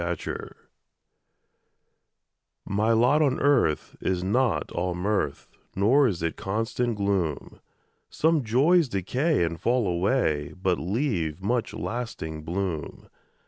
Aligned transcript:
MY 0.03 0.07
LOT 0.23 0.55
My 2.65 2.91
lot 2.91 3.21
on 3.21 3.39
earth 3.39 3.95
is 4.01 4.23
not 4.23 4.71
all 4.71 4.95
mirth, 4.95 5.47
Nor 5.75 6.07
is 6.07 6.23
it 6.23 6.35
constant 6.37 6.97
gloom; 6.97 7.59
Some 8.09 8.43
joys 8.43 8.89
decay 8.89 9.43
and 9.43 9.61
fall 9.61 9.87
away, 9.87 10.55
But 10.59 10.79
leave 10.79 11.39
much 11.43 11.75
lasting 11.75 12.41
bloom. 12.41 13.09